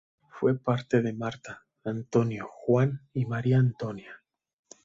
[0.31, 4.19] Fue padre de Martha, Antonio, Juan y María Antonia.